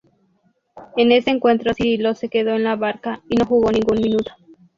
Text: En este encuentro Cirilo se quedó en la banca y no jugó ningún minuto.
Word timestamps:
En 0.97 1.11
este 1.11 1.29
encuentro 1.29 1.75
Cirilo 1.75 2.15
se 2.15 2.27
quedó 2.27 2.55
en 2.55 2.63
la 2.63 2.75
banca 2.75 3.21
y 3.29 3.35
no 3.35 3.45
jugó 3.45 3.69
ningún 3.71 4.01
minuto. 4.01 4.31